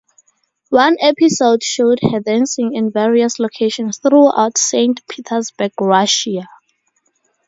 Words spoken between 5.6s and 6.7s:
Russia.